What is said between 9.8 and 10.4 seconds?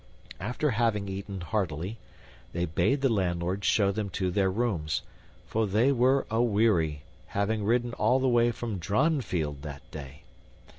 day.